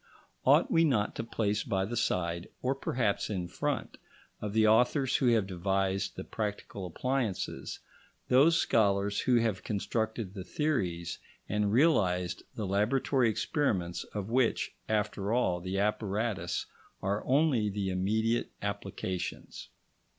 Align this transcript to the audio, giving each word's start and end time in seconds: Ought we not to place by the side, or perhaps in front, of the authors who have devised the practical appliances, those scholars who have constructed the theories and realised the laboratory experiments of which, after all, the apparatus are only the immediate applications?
Ought 0.47 0.71
we 0.71 0.83
not 0.83 1.13
to 1.13 1.23
place 1.23 1.61
by 1.63 1.85
the 1.85 1.95
side, 1.95 2.49
or 2.63 2.73
perhaps 2.73 3.29
in 3.29 3.47
front, 3.47 3.97
of 4.41 4.51
the 4.53 4.65
authors 4.65 5.17
who 5.17 5.27
have 5.27 5.45
devised 5.45 6.15
the 6.15 6.23
practical 6.23 6.87
appliances, 6.87 7.77
those 8.27 8.57
scholars 8.57 9.19
who 9.19 9.35
have 9.35 9.63
constructed 9.63 10.33
the 10.33 10.43
theories 10.43 11.19
and 11.47 11.71
realised 11.71 12.41
the 12.55 12.65
laboratory 12.65 13.29
experiments 13.29 14.03
of 14.05 14.27
which, 14.31 14.73
after 14.89 15.31
all, 15.33 15.59
the 15.59 15.77
apparatus 15.77 16.65
are 17.03 17.23
only 17.27 17.69
the 17.69 17.91
immediate 17.91 18.49
applications? 18.63 19.69